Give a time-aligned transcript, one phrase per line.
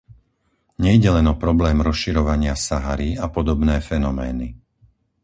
[0.85, 4.47] Nejde len o problém rozširovania Sahary a podobné fenomény.